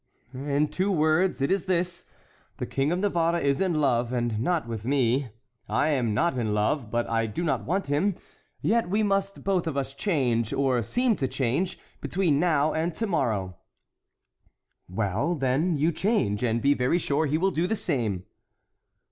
[0.33, 2.09] "In two words, it is this:
[2.57, 5.29] The King of Navarre is in love, and not with me;
[5.69, 8.15] I am not in love, but I do not want him,
[8.63, 13.05] yet we must both of us change, or seem to change, between now and to
[13.05, 13.57] morrow."
[14.89, 18.25] "Well, then, you change, and be very sure he will do the same."